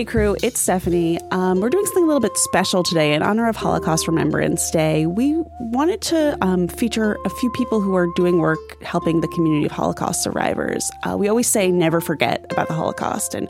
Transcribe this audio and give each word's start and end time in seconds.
J 0.00 0.06
Crew, 0.06 0.34
it's 0.42 0.58
Stephanie. 0.58 1.20
Um, 1.30 1.60
we're 1.60 1.68
doing 1.68 1.84
something 1.84 2.04
a 2.04 2.06
little 2.06 2.20
bit 2.20 2.34
special 2.38 2.82
today 2.82 3.12
in 3.12 3.22
honor 3.22 3.46
of 3.46 3.54
Holocaust 3.54 4.08
Remembrance 4.08 4.70
Day. 4.70 5.04
We 5.04 5.36
wanted 5.60 6.00
to 6.00 6.38
um, 6.40 6.68
feature 6.68 7.18
a 7.26 7.28
few 7.28 7.50
people 7.50 7.82
who 7.82 7.94
are 7.94 8.06
doing 8.16 8.38
work 8.38 8.82
helping 8.82 9.20
the 9.20 9.28
community 9.28 9.66
of 9.66 9.72
Holocaust 9.72 10.22
survivors. 10.22 10.90
Uh, 11.02 11.18
we 11.18 11.28
always 11.28 11.48
say 11.48 11.70
never 11.70 12.00
forget 12.00 12.50
about 12.50 12.68
the 12.68 12.72
Holocaust, 12.72 13.34
and 13.34 13.46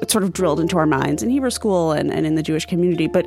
it's 0.00 0.12
sort 0.12 0.22
of 0.22 0.32
drilled 0.32 0.60
into 0.60 0.78
our 0.78 0.86
minds 0.86 1.20
in 1.20 1.30
Hebrew 1.30 1.50
school 1.50 1.90
and, 1.90 2.12
and 2.12 2.24
in 2.24 2.36
the 2.36 2.44
Jewish 2.44 2.64
community. 2.64 3.08
But 3.08 3.26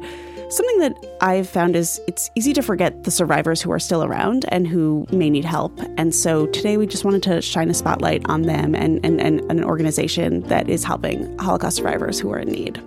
something 0.52 0.80
that 0.80 0.94
I've 1.22 1.48
found 1.48 1.76
is 1.76 2.02
it's 2.08 2.30
easy 2.36 2.54
to 2.54 2.62
forget 2.62 3.04
the 3.04 3.12
survivors 3.12 3.62
who 3.62 3.72
are 3.72 3.80
still 3.80 4.04
around 4.04 4.46
and 4.50 4.68
who 4.68 5.08
may 5.12 5.30
need 5.30 5.46
help. 5.46 5.80
And 5.98 6.14
so 6.14 6.48
today 6.48 6.78
we 6.78 6.86
just 6.86 7.06
wanted 7.06 7.24
to 7.24 7.42
shine 7.42 7.70
a 7.70 7.74
spotlight 7.74 8.28
on 8.30 8.44
them 8.44 8.76
and, 8.76 9.04
and, 9.06 9.22
and 9.22 9.40
an 9.50 9.64
organization 9.64 10.42
that 10.42 10.70
is 10.70 10.84
helping 10.84 11.38
Holocaust 11.40 11.78
survivors 11.78 12.20
who 12.20 12.32
are 12.32 12.40
in 12.40 12.50
need. 12.50 12.82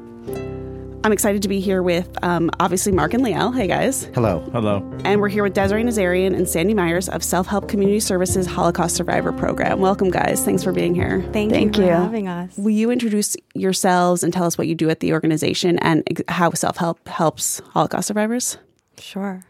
I'm 1.04 1.12
excited 1.12 1.42
to 1.42 1.48
be 1.48 1.60
here 1.60 1.82
with 1.82 2.08
um, 2.24 2.50
obviously 2.60 2.90
Mark 2.90 3.12
and 3.12 3.22
Liel. 3.22 3.54
Hey 3.54 3.66
guys. 3.66 4.04
Hello. 4.14 4.40
Hello. 4.52 4.78
And 5.04 5.20
we're 5.20 5.28
here 5.28 5.42
with 5.42 5.52
Desiree 5.52 5.82
Nazarian 5.82 6.34
and 6.34 6.48
Sandy 6.48 6.72
Myers 6.72 7.10
of 7.10 7.22
Self 7.22 7.46
Help 7.46 7.68
Community 7.68 8.00
Services 8.00 8.46
Holocaust 8.46 8.96
Survivor 8.96 9.30
Program. 9.30 9.80
Welcome, 9.80 10.10
guys. 10.10 10.42
Thanks 10.42 10.64
for 10.64 10.72
being 10.72 10.94
here. 10.94 11.20
Thank, 11.34 11.52
Thank 11.52 11.76
you 11.76 11.84
for 11.84 11.92
having 11.92 12.26
us. 12.26 12.56
Will 12.56 12.70
you 12.70 12.90
introduce 12.90 13.36
yourselves 13.52 14.22
and 14.22 14.32
tell 14.32 14.44
us 14.46 14.56
what 14.56 14.66
you 14.66 14.74
do 14.74 14.88
at 14.88 15.00
the 15.00 15.12
organization 15.12 15.78
and 15.80 16.24
how 16.28 16.50
Self 16.52 16.78
Help 16.78 17.06
helps 17.06 17.60
Holocaust 17.74 18.08
survivors? 18.08 18.56
Sure. 18.98 19.44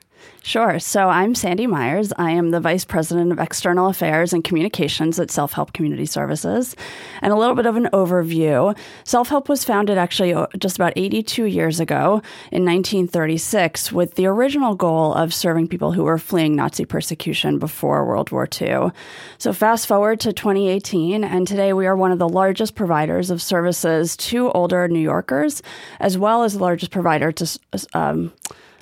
Sure. 0.46 0.78
So 0.78 1.08
I'm 1.08 1.34
Sandy 1.34 1.66
Myers. 1.66 2.12
I 2.18 2.32
am 2.32 2.50
the 2.50 2.60
Vice 2.60 2.84
President 2.84 3.32
of 3.32 3.38
External 3.38 3.88
Affairs 3.88 4.34
and 4.34 4.44
Communications 4.44 5.18
at 5.18 5.30
Self 5.30 5.54
Help 5.54 5.72
Community 5.72 6.04
Services. 6.04 6.76
And 7.22 7.32
a 7.32 7.36
little 7.36 7.54
bit 7.54 7.64
of 7.64 7.76
an 7.76 7.88
overview 7.94 8.76
Self 9.04 9.30
Help 9.30 9.48
was 9.48 9.64
founded 9.64 9.96
actually 9.96 10.34
uh, 10.34 10.46
just 10.58 10.76
about 10.76 10.92
82 10.96 11.44
years 11.44 11.80
ago 11.80 12.20
in 12.52 12.62
1936 12.66 13.90
with 13.90 14.16
the 14.16 14.26
original 14.26 14.74
goal 14.74 15.14
of 15.14 15.32
serving 15.32 15.68
people 15.68 15.92
who 15.92 16.04
were 16.04 16.18
fleeing 16.18 16.54
Nazi 16.54 16.84
persecution 16.84 17.58
before 17.58 18.04
World 18.04 18.30
War 18.30 18.46
II. 18.46 18.90
So 19.38 19.54
fast 19.54 19.86
forward 19.86 20.20
to 20.20 20.34
2018, 20.34 21.24
and 21.24 21.48
today 21.48 21.72
we 21.72 21.86
are 21.86 21.96
one 21.96 22.12
of 22.12 22.18
the 22.18 22.28
largest 22.28 22.74
providers 22.74 23.30
of 23.30 23.40
services 23.40 24.14
to 24.18 24.50
older 24.50 24.88
New 24.88 25.00
Yorkers, 25.00 25.62
as 26.00 26.18
well 26.18 26.42
as 26.42 26.52
the 26.52 26.60
largest 26.60 26.90
provider 26.90 27.32
to. 27.32 27.58
Um, 27.94 28.32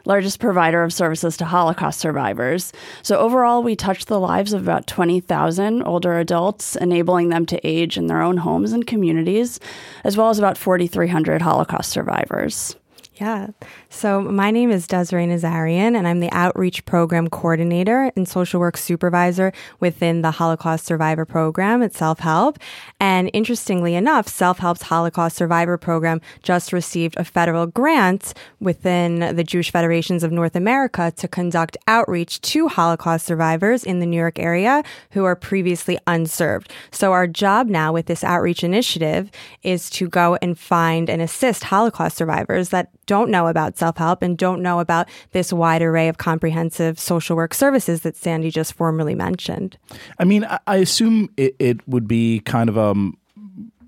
largest 0.05 0.41
provider 0.41 0.83
of 0.83 0.93
services 0.93 1.37
to 1.37 1.45
Holocaust 1.45 2.01
survivors. 2.01 2.73
So, 3.03 3.19
overall, 3.19 3.63
we 3.63 3.77
touch 3.77 4.07
the 4.07 4.21
lives 4.21 4.53
of 4.53 4.63
about 4.63 4.87
20,000 4.87 5.83
older 5.83 6.19
adults, 6.19 6.77
enabling 6.77 7.29
them 7.29 7.47
to 7.47 7.67
age 7.67 7.97
in 7.97 8.07
their 8.07 8.23
own 8.23 8.39
homes 8.39 8.73
and 8.73 8.87
communities, 8.87 9.61
as 10.05 10.17
well 10.17 10.31
as 10.31 10.39
about 10.39 10.59
4,300 10.59 11.43
Holocaust 11.43 11.91
survivors. 11.91 12.77
Yeah. 13.17 13.49
So, 13.91 14.23
my 14.23 14.51
name 14.51 14.71
is 14.71 14.87
Desiree 14.87 15.27
Nazarian, 15.27 15.95
and 15.95 16.09
I'm 16.09 16.21
the 16.21 16.33
Outreach 16.33 16.83
Program 16.87 17.29
Coordinator 17.29 18.11
and 18.17 18.27
Social 18.27 18.59
Work 18.59 18.79
Supervisor 18.79 19.53
within 19.81 20.23
the 20.23 20.31
Holocaust 20.31 20.87
Survivor 20.87 21.27
Program 21.27 21.83
at 21.83 21.93
Self 21.93 22.21
Help. 22.21 22.59
And 22.99 23.31
interestingly 23.35 23.95
enough, 23.95 24.29
Self 24.29 24.61
Help's 24.61 24.83
Holocaust 24.83 25.37
Survivor 25.37 25.77
Program 25.77 26.23
just 26.43 26.73
received 26.73 27.15
a 27.19 27.25
federal 27.25 27.67
grant 27.67 28.33
within 28.61 29.37
the 29.37 29.45
Jewish 29.45 29.71
Federations 29.71 30.23
of 30.23 30.33
North 30.33 30.57
America 30.57 31.13
to 31.19 31.29
conduct 31.29 31.77
outreach 31.87 32.41
to 32.41 32.69
Holocaust 32.69 33.27
survivors 33.27 33.85
in 33.85 34.01
the 34.01 34.07
New 34.07 34.17
York 34.17 34.39
area 34.39 34.83
who 35.11 35.25
are 35.25 35.37
previously 35.37 35.99
unserved. 36.07 36.73
So, 36.91 37.13
our 37.13 37.27
job 37.27 37.69
now 37.69 37.93
with 37.93 38.07
this 38.07 38.25
outreach 38.25 38.65
initiative 38.65 39.31
is 39.63 39.91
to 39.91 40.09
go 40.09 40.39
and 40.41 40.59
find 40.59 41.11
and 41.11 41.21
assist 41.21 41.65
Holocaust 41.65 42.17
survivors 42.17 42.71
that 42.71 42.89
don't 43.13 43.31
know 43.31 43.47
about 43.47 43.77
self 43.77 43.99
help 43.99 44.23
and 44.23 44.39
don't 44.39 44.63
know 44.63 44.81
about 44.81 45.07
this 45.33 45.53
wide 45.53 45.83
array 45.83 46.09
of 46.09 46.17
comprehensive 46.17 46.99
social 46.99 47.37
work 47.37 47.53
services 47.53 48.01
that 48.01 48.17
Sandy 48.17 48.51
just 48.51 48.73
formally 48.73 49.15
mentioned. 49.15 49.77
I 50.19 50.25
mean, 50.25 50.47
I, 50.67 50.77
assume 50.77 51.29
it, 51.37 51.55
it 51.59 51.87
would 51.87 52.09
be 52.09 52.41
kind 52.47 52.71
of 52.71 52.79
um, 52.79 53.19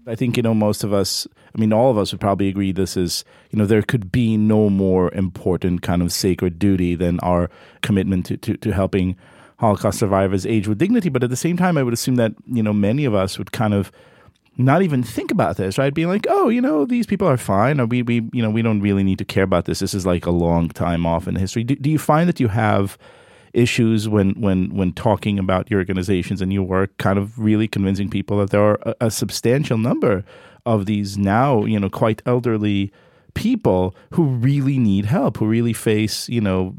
I 0.06 0.14
think 0.14 0.36
you 0.36 0.42
know 0.42 0.52
most 0.52 0.84
of 0.84 0.92
us. 0.92 1.26
I 1.56 1.58
mean, 1.58 1.72
all 1.72 1.90
of 1.90 1.96
us 1.96 2.12
would 2.12 2.20
probably 2.20 2.48
agree 2.48 2.70
this 2.70 2.98
is 2.98 3.24
you 3.50 3.58
know 3.58 3.64
there 3.64 3.80
could 3.80 4.12
be 4.12 4.36
no 4.36 4.68
more 4.68 5.10
important 5.14 5.80
kind 5.80 6.02
of 6.02 6.12
sacred 6.12 6.58
duty 6.58 6.94
than 6.94 7.18
our 7.20 7.48
commitment 7.80 8.26
to 8.26 8.36
to, 8.36 8.58
to 8.58 8.72
helping 8.72 9.16
Holocaust 9.58 10.00
survivors 10.00 10.44
age 10.44 10.68
with 10.68 10.76
dignity. 10.76 11.08
But 11.08 11.24
at 11.24 11.30
the 11.30 11.36
same 11.36 11.56
time, 11.56 11.78
I 11.78 11.82
would 11.82 11.94
assume 11.94 12.16
that 12.16 12.34
you 12.44 12.62
know 12.62 12.74
many 12.74 13.06
of 13.06 13.14
us 13.14 13.38
would 13.38 13.52
kind 13.52 13.72
of 13.72 13.90
not 14.56 14.82
even 14.82 15.02
think 15.02 15.30
about 15.30 15.56
this, 15.56 15.78
right? 15.78 15.92
Being 15.92 16.08
like, 16.08 16.26
oh, 16.28 16.48
you 16.48 16.60
know, 16.60 16.84
these 16.84 17.06
people 17.06 17.26
are 17.26 17.36
fine, 17.36 17.80
or 17.80 17.86
we, 17.86 18.02
we, 18.02 18.28
you 18.32 18.42
know, 18.42 18.50
we 18.50 18.62
don't 18.62 18.80
really 18.80 19.02
need 19.02 19.18
to 19.18 19.24
care 19.24 19.42
about 19.42 19.64
this. 19.64 19.80
This 19.80 19.94
is 19.94 20.06
like 20.06 20.26
a 20.26 20.30
long 20.30 20.68
time 20.68 21.06
off 21.06 21.26
in 21.26 21.34
history. 21.34 21.64
Do, 21.64 21.74
do 21.76 21.90
you 21.90 21.98
find 21.98 22.28
that 22.28 22.40
you 22.40 22.48
have 22.48 22.96
issues 23.52 24.08
when, 24.08 24.32
when, 24.40 24.74
when 24.74 24.92
talking 24.92 25.38
about 25.38 25.70
your 25.70 25.80
organizations 25.80 26.40
and 26.40 26.52
your 26.52 26.64
work, 26.64 26.96
kind 26.98 27.18
of 27.18 27.38
really 27.38 27.68
convincing 27.68 28.08
people 28.10 28.38
that 28.38 28.50
there 28.50 28.62
are 28.62 28.78
a, 28.82 28.94
a 29.02 29.10
substantial 29.10 29.78
number 29.78 30.24
of 30.66 30.86
these 30.86 31.18
now, 31.18 31.64
you 31.64 31.78
know, 31.78 31.90
quite 31.90 32.22
elderly 32.26 32.92
people 33.34 33.94
who 34.10 34.24
really 34.24 34.78
need 34.78 35.04
help, 35.04 35.36
who 35.38 35.46
really 35.46 35.72
face, 35.72 36.28
you 36.28 36.40
know, 36.40 36.74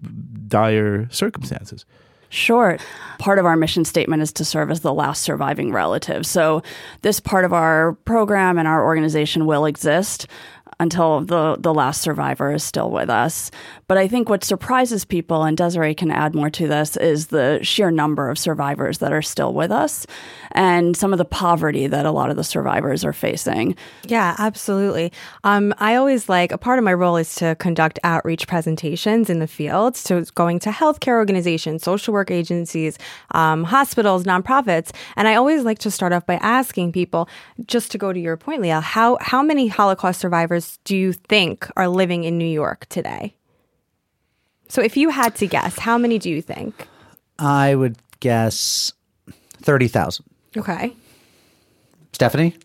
dire 0.47 1.09
circumstances? 1.11 1.85
Sure. 2.35 2.77
Part 3.17 3.39
of 3.39 3.45
our 3.45 3.55
mission 3.55 3.85
statement 3.85 4.21
is 4.21 4.33
to 4.33 4.45
serve 4.45 4.69
as 4.69 4.81
the 4.81 4.93
last 4.93 5.21
surviving 5.23 5.71
relative. 5.71 6.25
So, 6.25 6.63
this 7.01 7.21
part 7.21 7.45
of 7.45 7.53
our 7.53 7.93
program 8.03 8.57
and 8.57 8.67
our 8.67 8.83
organization 8.83 9.45
will 9.45 9.65
exist 9.65 10.27
until 10.79 11.21
the, 11.21 11.55
the 11.59 11.73
last 11.73 12.01
survivor 12.01 12.53
is 12.53 12.63
still 12.63 12.91
with 12.91 13.09
us. 13.09 13.51
But 13.87 13.97
I 13.97 14.07
think 14.07 14.29
what 14.29 14.43
surprises 14.43 15.05
people, 15.05 15.43
and 15.43 15.57
Desiree 15.57 15.95
can 15.95 16.11
add 16.11 16.35
more 16.35 16.49
to 16.49 16.67
this, 16.67 16.97
is 16.97 17.27
the 17.27 17.59
sheer 17.61 17.91
number 17.91 18.29
of 18.29 18.37
survivors 18.37 18.97
that 18.99 19.13
are 19.13 19.21
still 19.21 19.53
with 19.53 19.71
us 19.71 20.05
and 20.51 20.95
some 20.97 21.13
of 21.13 21.17
the 21.17 21.25
poverty 21.25 21.87
that 21.87 22.05
a 22.05 22.11
lot 22.11 22.29
of 22.29 22.35
the 22.35 22.43
survivors 22.43 23.05
are 23.05 23.13
facing. 23.13 23.75
Yeah, 24.07 24.35
absolutely. 24.39 25.11
Um, 25.43 25.73
I 25.77 25.95
always 25.95 26.29
like 26.29 26.51
a 26.51 26.57
part 26.57 26.79
of 26.79 26.85
my 26.85 26.93
role 26.93 27.17
is 27.17 27.35
to 27.35 27.55
conduct 27.55 27.99
outreach 28.03 28.47
presentations 28.47 29.29
in 29.29 29.39
the 29.39 29.47
field. 29.47 29.95
So 29.95 30.23
going 30.33 30.59
to 30.59 30.69
healthcare 30.69 31.15
organizations, 31.15 31.83
social 31.83 32.13
work 32.13 32.31
agencies, 32.31 32.97
um, 33.31 33.63
hospitals, 33.63 34.23
nonprofits. 34.23 34.91
And 35.15 35.27
I 35.27 35.35
always 35.35 35.63
like 35.63 35.79
to 35.79 35.91
start 35.91 36.13
off 36.13 36.25
by 36.25 36.35
asking 36.35 36.91
people, 36.91 37.29
just 37.65 37.91
to 37.91 37.97
go 37.97 38.11
to 38.11 38.19
your 38.19 38.37
point, 38.37 38.61
Liel, 38.61 38.81
how, 38.81 39.17
how 39.21 39.41
many 39.41 39.67
Holocaust 39.67 40.19
survivors 40.19 40.64
do 40.83 40.95
you 40.95 41.13
think 41.13 41.69
are 41.75 41.87
living 41.87 42.23
in 42.23 42.37
New 42.37 42.45
York 42.45 42.85
today? 42.89 43.35
So 44.67 44.81
if 44.81 44.97
you 44.97 45.09
had 45.09 45.35
to 45.35 45.47
guess, 45.47 45.79
how 45.79 45.97
many 45.97 46.17
do 46.19 46.29
you 46.29 46.41
think? 46.41 46.87
I 47.37 47.75
would 47.75 47.97
guess 48.19 48.93
30,000. 49.61 50.25
Okay. 50.57 50.93
Stephanie? 52.13 52.55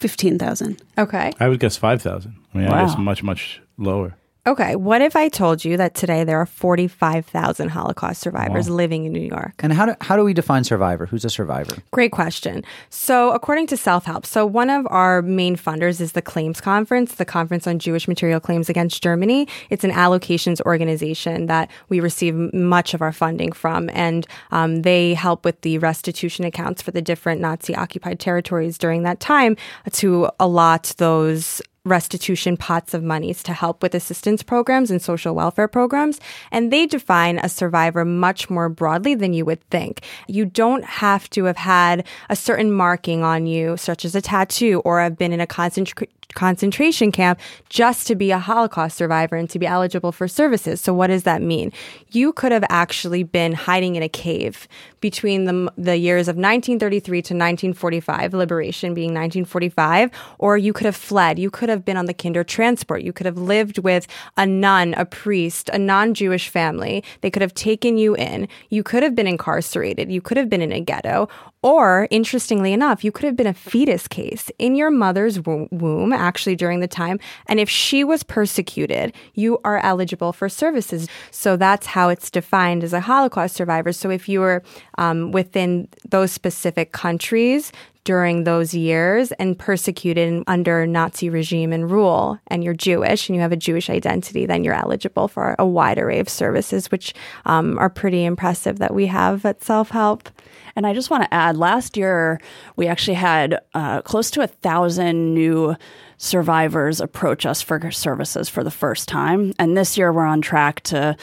15,000. 0.00 0.82
Okay. 0.98 1.32
I 1.40 1.48
would 1.48 1.60
guess 1.60 1.76
5,000. 1.76 2.34
I 2.54 2.58
mean, 2.58 2.68
wow. 2.68 2.74
I 2.74 2.86
guess 2.86 2.98
much, 2.98 3.22
much 3.22 3.60
lower. 3.78 4.16
Okay, 4.46 4.76
what 4.76 5.00
if 5.00 5.16
I 5.16 5.30
told 5.30 5.64
you 5.64 5.78
that 5.78 5.94
today 5.94 6.22
there 6.22 6.38
are 6.38 6.44
45,000 6.44 7.70
Holocaust 7.70 8.20
survivors 8.20 8.68
wow. 8.68 8.76
living 8.76 9.06
in 9.06 9.12
New 9.14 9.22
York? 9.22 9.54
And 9.60 9.72
how 9.72 9.86
do, 9.86 9.94
how 10.02 10.16
do 10.16 10.22
we 10.22 10.34
define 10.34 10.64
survivor? 10.64 11.06
Who's 11.06 11.24
a 11.24 11.30
survivor? 11.30 11.76
Great 11.92 12.12
question. 12.12 12.62
So, 12.90 13.32
according 13.32 13.68
to 13.68 13.78
Self 13.78 14.04
Help, 14.04 14.26
so 14.26 14.44
one 14.44 14.68
of 14.68 14.86
our 14.90 15.22
main 15.22 15.56
funders 15.56 15.98
is 15.98 16.12
the 16.12 16.20
Claims 16.20 16.60
Conference, 16.60 17.14
the 17.14 17.24
Conference 17.24 17.66
on 17.66 17.78
Jewish 17.78 18.06
Material 18.06 18.38
Claims 18.38 18.68
Against 18.68 19.02
Germany. 19.02 19.48
It's 19.70 19.82
an 19.82 19.92
allocations 19.92 20.60
organization 20.60 21.46
that 21.46 21.70
we 21.88 22.00
receive 22.00 22.34
much 22.52 22.92
of 22.92 23.00
our 23.00 23.12
funding 23.12 23.52
from, 23.52 23.88
and 23.94 24.26
um, 24.50 24.82
they 24.82 25.14
help 25.14 25.46
with 25.46 25.62
the 25.62 25.78
restitution 25.78 26.44
accounts 26.44 26.82
for 26.82 26.90
the 26.90 27.00
different 27.00 27.40
Nazi 27.40 27.74
occupied 27.74 28.20
territories 28.20 28.76
during 28.76 29.04
that 29.04 29.20
time 29.20 29.56
to 29.92 30.28
allot 30.38 30.92
those 30.98 31.62
restitution 31.84 32.56
pots 32.56 32.94
of 32.94 33.02
monies 33.02 33.42
to 33.42 33.52
help 33.52 33.82
with 33.82 33.94
assistance 33.94 34.42
programs 34.42 34.90
and 34.90 35.02
social 35.02 35.34
welfare 35.34 35.68
programs. 35.68 36.20
And 36.50 36.72
they 36.72 36.86
define 36.86 37.38
a 37.38 37.48
survivor 37.48 38.04
much 38.04 38.48
more 38.48 38.68
broadly 38.68 39.14
than 39.14 39.34
you 39.34 39.44
would 39.44 39.62
think. 39.70 40.00
You 40.26 40.46
don't 40.46 40.84
have 40.84 41.28
to 41.30 41.44
have 41.44 41.58
had 41.58 42.06
a 42.30 42.36
certain 42.36 42.72
marking 42.72 43.22
on 43.22 43.46
you, 43.46 43.76
such 43.76 44.04
as 44.04 44.14
a 44.14 44.22
tattoo, 44.22 44.80
or 44.84 45.00
have 45.00 45.18
been 45.18 45.32
in 45.32 45.40
a 45.40 45.46
concentration 45.46 46.08
concentration 46.34 47.12
camp 47.12 47.40
just 47.68 48.06
to 48.06 48.14
be 48.14 48.30
a 48.30 48.38
Holocaust 48.38 48.96
survivor 48.96 49.36
and 49.36 49.48
to 49.50 49.58
be 49.58 49.66
eligible 49.66 50.12
for 50.12 50.28
services. 50.28 50.80
So 50.80 50.94
what 50.94 51.08
does 51.08 51.24
that 51.24 51.42
mean? 51.42 51.72
You 52.10 52.32
could 52.32 52.52
have 52.52 52.64
actually 52.68 53.22
been 53.22 53.52
hiding 53.52 53.96
in 53.96 54.02
a 54.02 54.08
cave 54.08 54.66
between 55.00 55.44
the, 55.44 55.70
the 55.76 55.96
years 55.96 56.28
of 56.28 56.36
1933 56.36 57.18
to 57.18 57.34
1945, 57.34 58.32
liberation 58.32 58.94
being 58.94 59.10
1945, 59.10 60.10
or 60.38 60.56
you 60.56 60.72
could 60.72 60.86
have 60.86 60.96
fled. 60.96 61.38
You 61.38 61.50
could 61.50 61.68
have 61.68 61.84
been 61.84 61.96
on 61.96 62.06
the 62.06 62.14
Kindertransport. 62.14 63.02
You 63.02 63.12
could 63.12 63.26
have 63.26 63.36
lived 63.36 63.78
with 63.78 64.06
a 64.36 64.46
nun, 64.46 64.94
a 64.94 65.04
priest, 65.04 65.68
a 65.72 65.78
non-Jewish 65.78 66.48
family. 66.48 67.04
They 67.20 67.30
could 67.30 67.42
have 67.42 67.54
taken 67.54 67.98
you 67.98 68.16
in. 68.16 68.48
You 68.70 68.82
could 68.82 69.02
have 69.02 69.14
been 69.14 69.26
incarcerated. 69.26 70.10
You 70.10 70.22
could 70.22 70.36
have 70.36 70.48
been 70.48 70.62
in 70.62 70.72
a 70.72 70.80
ghetto, 70.80 71.28
Or, 71.64 72.08
interestingly 72.10 72.74
enough, 72.74 73.02
you 73.02 73.10
could 73.10 73.24
have 73.24 73.36
been 73.36 73.46
a 73.46 73.54
fetus 73.54 74.06
case 74.06 74.50
in 74.58 74.76
your 74.76 74.90
mother's 74.90 75.40
womb, 75.40 76.12
actually, 76.12 76.56
during 76.56 76.80
the 76.80 76.86
time. 76.86 77.18
And 77.46 77.58
if 77.58 77.70
she 77.70 78.04
was 78.04 78.22
persecuted, 78.22 79.14
you 79.32 79.58
are 79.64 79.78
eligible 79.78 80.34
for 80.34 80.50
services. 80.50 81.08
So 81.30 81.56
that's 81.56 81.86
how 81.86 82.10
it's 82.10 82.30
defined 82.30 82.84
as 82.84 82.92
a 82.92 83.00
Holocaust 83.00 83.56
survivor. 83.56 83.92
So 83.92 84.10
if 84.10 84.28
you 84.28 84.40
were 84.40 84.62
um, 84.98 85.32
within 85.32 85.88
those 86.06 86.32
specific 86.32 86.92
countries, 86.92 87.72
during 88.04 88.44
those 88.44 88.74
years 88.74 89.32
and 89.32 89.58
persecuted 89.58 90.44
under 90.46 90.86
Nazi 90.86 91.30
regime 91.30 91.72
and 91.72 91.90
rule, 91.90 92.38
and 92.48 92.62
you're 92.62 92.74
Jewish 92.74 93.28
and 93.28 93.34
you 93.34 93.42
have 93.42 93.52
a 93.52 93.56
Jewish 93.56 93.88
identity, 93.88 94.46
then 94.46 94.62
you're 94.62 94.74
eligible 94.74 95.26
for 95.26 95.56
a 95.58 95.66
wide 95.66 95.98
array 95.98 96.20
of 96.20 96.28
services, 96.28 96.90
which 96.90 97.14
um, 97.46 97.78
are 97.78 97.90
pretty 97.90 98.24
impressive 98.24 98.78
that 98.78 98.94
we 98.94 99.06
have 99.06 99.44
at 99.44 99.64
Self 99.64 99.90
Help. 99.90 100.28
And 100.76 100.86
I 100.86 100.92
just 100.92 101.10
want 101.10 101.22
to 101.22 101.34
add 101.34 101.56
last 101.56 101.96
year, 101.96 102.40
we 102.76 102.86
actually 102.86 103.14
had 103.14 103.60
uh, 103.74 104.02
close 104.02 104.30
to 104.32 104.42
a 104.42 104.46
thousand 104.46 105.32
new 105.32 105.76
survivors 106.18 107.00
approach 107.00 107.46
us 107.46 107.62
for 107.62 107.90
services 107.90 108.48
for 108.48 108.64
the 108.64 108.70
first 108.70 109.08
time. 109.08 109.52
And 109.58 109.76
this 109.76 109.96
year, 109.96 110.12
we're 110.12 110.26
on 110.26 110.40
track 110.40 110.80
to 110.82 111.16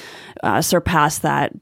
uh, 0.44 0.62
surpass 0.62 1.20
that 1.20 1.54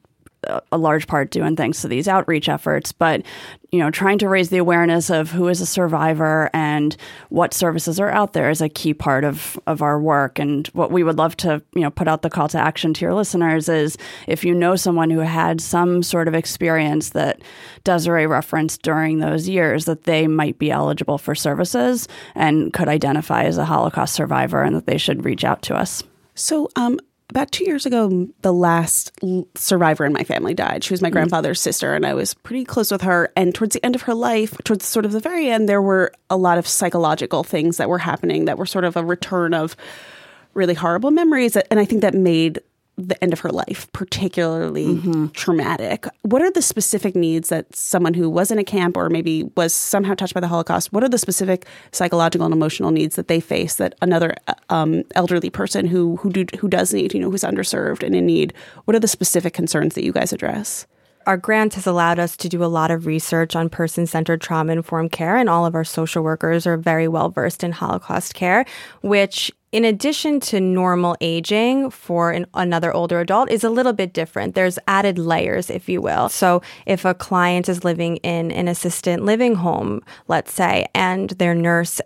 a 0.72 0.78
large 0.78 1.08
part 1.08 1.32
doing 1.32 1.56
thanks 1.56 1.82
to 1.82 1.88
these 1.88 2.08
outreach 2.08 2.50
efforts, 2.50 2.92
but 2.92 3.24
you 3.72 3.78
know, 3.78 3.92
trying 3.92 4.18
to 4.18 4.28
raise 4.28 4.50
the 4.50 4.58
awareness 4.58 5.12
of 5.12 5.30
who 5.30 5.48
is 5.48 5.62
a 5.62 5.66
survivor 5.66 6.50
and 6.54 6.98
what 7.30 7.54
services 7.54 8.00
are 8.00 8.10
out 8.10 8.34
there 8.34 8.50
is 8.50 8.62
a 8.62 8.70
key 8.70 8.94
part 8.94 9.24
of 9.24 9.60
of 9.68 9.82
our 9.82 10.00
work. 10.00 10.40
And 10.40 10.66
what 10.68 10.92
we 10.92 11.04
would 11.04 11.18
love 11.18 11.38
to, 11.38 11.62
you 11.76 11.82
know, 11.82 11.92
put 11.92 12.08
out 12.08 12.24
the 12.24 12.32
call 12.32 12.48
to 12.50 12.58
action 12.58 12.94
to 12.96 13.06
your 13.06 13.14
listeners 13.14 13.70
is 13.70 13.98
if 14.28 14.44
you 14.44 14.56
know 14.56 14.76
someone 14.76 15.12
who 15.12 15.20
had 15.20 15.62
some 15.62 16.02
sort 16.02 16.28
of 16.28 16.34
experience 16.34 17.10
that 17.10 17.42
Desiree 17.84 18.26
referenced 18.26 18.82
during 18.82 19.20
those 19.20 19.48
years, 19.48 19.86
that 19.86 20.04
they 20.06 20.28
might 20.28 20.58
be 20.58 20.72
eligible 20.72 21.20
for 21.20 21.36
services 21.36 22.08
and 22.34 22.74
could 22.74 22.88
identify 22.88 23.44
as 23.44 23.58
a 23.58 23.66
Holocaust 23.66 24.16
survivor, 24.16 24.64
and 24.64 24.76
that 24.76 24.88
they 24.88 24.98
should 24.98 25.26
reach 25.26 25.44
out 25.44 25.62
to 25.64 25.76
us. 25.76 26.04
So, 26.34 26.70
um, 26.76 27.00
about 27.30 27.52
two 27.52 27.66
years 27.66 27.86
ago, 27.86 28.28
the 28.42 28.54
last 28.54 29.12
survivor 29.56 30.06
in 30.06 30.14
my 30.14 30.24
family 30.24 30.54
died. 30.54 30.84
She 30.84 30.94
was 30.94 31.02
my 31.02 31.10
mm. 31.10 31.14
grandfather's 31.14 31.62
sister, 31.62 31.94
and 31.94 32.06
I 32.06 32.14
was 32.14 32.34
pretty 32.34 32.66
close 32.66 32.92
with 32.92 33.02
her. 33.02 33.32
And 33.36 33.54
towards 33.54 33.76
the 33.76 33.86
end 33.86 33.96
of 33.96 34.04
her 34.04 34.16
life, 34.16 34.58
towards 34.64 34.86
sort 34.86 35.06
of 35.06 35.12
the 35.12 35.20
very 35.20 35.50
end, 35.50 35.70
there 35.70 35.82
were 35.82 36.12
a 36.30 36.38
lot 36.38 36.58
of 36.58 36.68
psychological 36.68 37.44
things 37.44 37.78
that 37.78 37.90
were 37.90 38.00
happening 38.00 38.46
that 38.46 38.58
were 38.58 38.66
sort 38.66 38.86
of 38.86 38.98
a 38.98 39.06
return 39.06 39.54
of 39.54 39.76
really 40.54 40.74
horrible 40.74 41.12
memories. 41.12 41.56
And 41.56 41.80
I 41.80 41.86
think 41.86 42.02
that 42.02 42.16
made 42.16 42.60
the 43.08 43.22
end 43.24 43.34
of 43.34 43.40
her 43.40 43.50
life 43.50 43.92
particularly 43.94 44.88
mm-hmm. 44.88 45.28
traumatic. 45.28 46.06
What 46.24 46.42
are 46.42 46.52
the 46.52 46.62
specific 46.62 47.16
needs 47.16 47.50
that 47.50 47.74
someone 47.76 48.14
who 48.14 48.30
was 48.30 48.52
in 48.52 48.60
a 48.60 48.64
camp 48.64 48.98
or 48.98 49.10
maybe 49.10 49.44
was 49.56 49.74
somehow 49.74 50.14
touched 50.14 50.34
by 50.34 50.40
the 50.40 50.48
Holocaust? 50.48 50.92
What 50.92 51.04
are 51.04 51.10
the 51.10 51.18
specific 51.18 51.66
psychological 51.92 52.46
and 52.46 52.54
emotional 52.54 52.92
needs 52.92 53.16
that 53.16 53.28
they 53.28 53.40
face 53.40 53.78
that 53.78 53.96
another 54.02 54.36
um, 54.70 55.04
elderly 55.16 55.50
person 55.50 55.86
who 55.86 56.18
who 56.18 56.30
do, 56.30 56.46
who 56.60 56.68
does 56.68 56.94
need, 56.94 57.14
you 57.14 57.20
know, 57.20 57.32
who's 57.32 57.44
underserved 57.44 58.04
and 58.04 58.16
in 58.16 58.26
need? 58.26 58.54
What 58.86 58.96
are 58.96 59.00
the 59.00 59.08
specific 59.08 59.54
concerns 59.54 59.96
that 59.96 60.04
you 60.04 60.12
guys 60.12 60.34
address? 60.34 60.86
Our 61.26 61.38
grant 61.38 61.76
has 61.76 61.86
allowed 61.86 62.18
us 62.18 62.36
to 62.38 62.50
do 62.50 62.64
a 62.64 62.66
lot 62.66 62.90
of 62.90 63.06
research 63.06 63.56
on 63.56 63.70
person 63.70 64.08
centered 64.08 64.42
trauma 64.42 64.74
informed 64.74 65.12
care, 65.12 65.38
and 65.38 65.50
all 65.50 65.66
of 65.66 65.76
our 65.76 65.84
social 65.84 66.24
workers 66.24 66.66
are 66.66 66.78
very 66.78 67.08
well 67.08 67.30
versed 67.30 67.64
in 67.64 67.72
Holocaust 67.72 68.34
care, 68.34 68.66
which 69.02 69.52
in 69.72 69.86
addition 69.86 70.40
to 70.40 70.60
normal 70.60 71.16
aging 71.22 71.92
for 71.92 72.32
an, 72.32 72.46
another 72.54 72.94
older 72.94 73.20
adult 73.20 73.52
is 73.52 73.64
a 73.64 73.70
little 73.70 73.94
bit 73.94 74.14
different. 74.14 74.56
There's 74.56 74.80
added 74.88 75.20
layers, 75.20 75.70
if 75.70 75.88
you 75.88 76.02
will. 76.02 76.30
So 76.30 76.62
if 76.86 77.06
a 77.06 77.14
client 77.14 77.70
is 77.70 77.84
living 77.84 78.18
in 78.18 78.52
an 78.52 78.68
assistant 78.68 79.24
living 79.24 79.56
home, 79.56 80.02
let's 80.28 80.54
say, 80.54 80.88
and 80.96 81.30
their 81.32 81.54
nurse 81.54 82.02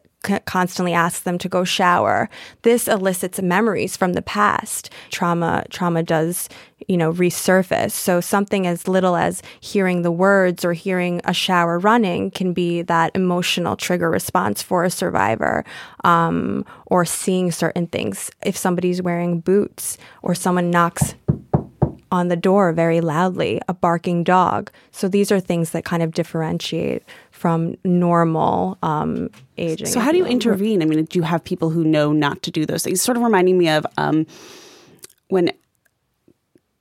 constantly 0.46 0.94
asks 0.94 1.22
them 1.22 1.38
to 1.38 1.50
go 1.50 1.64
shower. 1.64 2.30
This 2.64 2.88
elicits 2.88 3.42
memories 3.42 3.98
from 3.98 4.14
the 4.14 4.22
past. 4.22 4.90
Trauma 5.12 5.66
trauma 5.70 6.04
does, 6.04 6.50
you 6.88 6.98
know, 6.98 7.12
resurface. 7.14 7.92
So 7.92 8.22
something 8.22 8.66
as 8.66 8.88
little 8.88 9.16
as 9.16 9.42
hearing 9.60 10.02
the 10.02 10.12
words 10.12 10.66
or 10.66 10.74
hearing 10.74 11.22
a 11.26 11.34
shower 11.34 11.80
running 11.80 12.32
can 12.32 12.54
be 12.54 12.82
that 12.84 13.12
emotional 13.16 13.76
trigger 13.76 14.10
response 14.10 14.62
for 14.62 14.84
a 14.84 14.90
survivor. 14.90 15.64
Um, 16.04 16.66
or 16.94 17.06
seeing 17.06 17.52
certain 17.52 17.88
things. 17.88 18.30
If 18.46 18.56
somebody's 18.56 19.02
wearing 19.02 19.40
boots 19.40 19.98
or 20.22 20.36
someone 20.36 20.70
knocks 20.70 21.16
on 22.14 22.28
the 22.28 22.36
door 22.36 22.72
very 22.72 23.02
loudly, 23.02 23.60
a 23.68 23.74
barking 23.74 24.24
dog. 24.24 24.72
So 24.92 25.08
these 25.08 25.32
are 25.32 25.40
things 25.40 25.72
that 25.72 25.84
kind 25.84 26.04
of 26.04 26.14
differentiate 26.14 27.04
from 27.32 27.76
normal 27.84 28.78
um, 28.84 29.32
aging. 29.58 29.88
So, 29.88 30.00
how 30.00 30.12
do 30.12 30.20
you 30.20 30.26
intervene? 30.26 30.84
I 30.84 30.86
mean, 30.86 31.06
do 31.06 31.18
you 31.18 31.24
have 31.24 31.44
people 31.44 31.72
who 31.72 31.84
know 31.84 32.14
not 32.14 32.44
to 32.44 32.52
do 32.52 32.68
those 32.68 32.84
things? 32.84 33.02
Sort 33.02 33.18
of 33.18 33.24
reminding 33.24 33.58
me 33.58 33.68
of 33.68 33.86
um, 33.98 34.28
when 35.30 35.52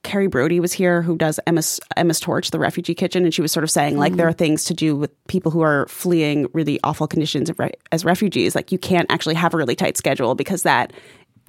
Kerry 0.03 0.27
Brodie 0.27 0.61
was 0.61 0.73
here, 0.73 1.01
who 1.01 1.17
does 1.17 1.41
Emma's, 1.47 1.81
Emma's 1.97 2.21
Torch, 2.21 2.51
the 2.51 2.59
refugee 2.59 2.95
kitchen, 2.95 3.25
and 3.25 3.33
she 3.33 3.41
was 3.41 3.53
sort 3.53 3.65
of 3.65 3.71
saying, 3.71 3.97
like, 3.97 4.13
mm-hmm. 4.13 4.19
there 4.19 4.29
are 4.29 4.33
things 4.33 4.65
to 4.65 4.75
do 4.75 4.95
with 4.95 5.11
people 5.29 5.51
who 5.51 5.63
are 5.63 5.87
fleeing 5.89 6.47
really 6.53 6.79
awful 6.85 7.07
conditions 7.07 7.51
as 7.91 8.05
refugees. 8.05 8.55
Like, 8.55 8.71
you 8.71 8.79
can't 8.79 9.11
actually 9.11 9.37
have 9.37 9.55
a 9.55 9.57
really 9.57 9.77
tight 9.77 9.97
schedule 9.97 10.35
because 10.35 10.65
that 10.65 10.93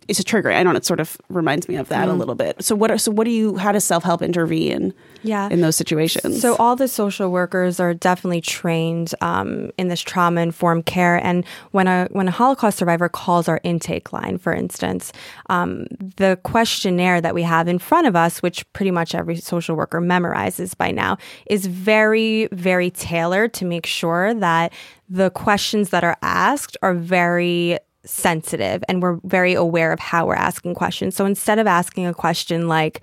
is 0.07 0.19
a 0.19 0.23
trigger. 0.23 0.51
I 0.51 0.63
don't 0.63 0.73
know. 0.73 0.77
It 0.77 0.85
sort 0.85 0.99
of 0.99 1.17
reminds 1.29 1.67
me 1.67 1.75
of 1.75 1.89
that 1.89 2.07
mm. 2.07 2.11
a 2.11 2.13
little 2.13 2.35
bit. 2.35 2.63
So 2.63 2.75
what? 2.75 2.91
Are, 2.91 2.97
so 2.97 3.11
what 3.11 3.25
do 3.25 3.31
you? 3.31 3.57
How 3.57 3.71
does 3.71 3.83
self 3.83 4.03
help 4.03 4.21
intervene? 4.21 4.93
Yeah. 5.23 5.49
in 5.49 5.61
those 5.61 5.75
situations. 5.75 6.41
So 6.41 6.55
all 6.57 6.75
the 6.75 6.87
social 6.87 7.31
workers 7.31 7.79
are 7.79 7.93
definitely 7.93 8.41
trained 8.41 9.15
um, 9.21 9.71
in 9.77 9.87
this 9.87 10.01
trauma 10.01 10.41
informed 10.41 10.85
care. 10.85 11.15
And 11.23 11.45
when 11.71 11.87
a 11.87 12.07
when 12.11 12.27
a 12.27 12.31
Holocaust 12.31 12.77
survivor 12.77 13.07
calls 13.07 13.47
our 13.47 13.61
intake 13.63 14.11
line, 14.11 14.37
for 14.37 14.53
instance, 14.53 15.13
um, 15.49 15.85
the 16.17 16.37
questionnaire 16.43 17.21
that 17.21 17.33
we 17.33 17.43
have 17.43 17.67
in 17.67 17.79
front 17.79 18.07
of 18.07 18.15
us, 18.15 18.41
which 18.41 18.71
pretty 18.73 18.91
much 18.91 19.15
every 19.15 19.37
social 19.37 19.75
worker 19.75 20.01
memorizes 20.01 20.77
by 20.77 20.91
now, 20.91 21.17
is 21.49 21.65
very 21.65 22.47
very 22.51 22.91
tailored 22.91 23.53
to 23.53 23.65
make 23.65 23.85
sure 23.85 24.33
that 24.33 24.73
the 25.09 25.29
questions 25.31 25.89
that 25.89 26.03
are 26.03 26.17
asked 26.21 26.75
are 26.81 26.93
very 26.93 27.77
sensitive 28.05 28.83
and 28.87 29.01
we're 29.01 29.19
very 29.23 29.53
aware 29.53 29.91
of 29.91 29.99
how 29.99 30.25
we're 30.25 30.35
asking 30.35 30.75
questions. 30.75 31.15
So 31.15 31.25
instead 31.25 31.59
of 31.59 31.67
asking 31.67 32.05
a 32.05 32.13
question 32.13 32.67
like, 32.67 33.01